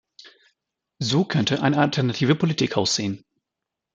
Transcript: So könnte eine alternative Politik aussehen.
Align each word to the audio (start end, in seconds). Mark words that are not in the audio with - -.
So 0.97 1.25
könnte 1.25 1.61
eine 1.61 1.77
alternative 1.77 2.33
Politik 2.33 2.75
aussehen. 2.75 3.23